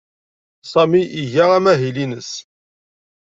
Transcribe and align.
Sami 0.71 1.01
iga 1.21 1.43
amahil-nnes. 1.57 2.31